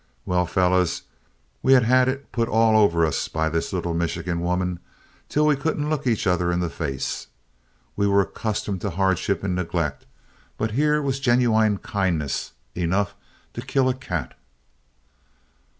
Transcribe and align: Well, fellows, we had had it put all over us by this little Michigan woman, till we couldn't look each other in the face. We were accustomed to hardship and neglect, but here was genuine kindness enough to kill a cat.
Well, 0.25 0.47
fellows, 0.47 1.03
we 1.61 1.73
had 1.73 1.83
had 1.83 2.07
it 2.07 2.31
put 2.31 2.49
all 2.49 2.75
over 2.75 3.05
us 3.05 3.27
by 3.27 3.49
this 3.49 3.71
little 3.71 3.93
Michigan 3.93 4.39
woman, 4.39 4.79
till 5.29 5.45
we 5.45 5.55
couldn't 5.55 5.91
look 5.91 6.07
each 6.07 6.25
other 6.25 6.51
in 6.51 6.59
the 6.59 6.71
face. 6.71 7.27
We 7.95 8.07
were 8.07 8.21
accustomed 8.21 8.81
to 8.81 8.89
hardship 8.89 9.43
and 9.43 9.53
neglect, 9.53 10.07
but 10.57 10.71
here 10.71 11.03
was 11.03 11.19
genuine 11.19 11.77
kindness 11.77 12.53
enough 12.73 13.13
to 13.53 13.61
kill 13.61 13.89
a 13.89 13.93
cat. 13.93 14.33